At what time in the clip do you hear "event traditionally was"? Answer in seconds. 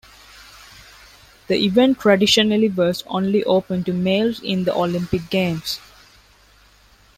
1.63-3.03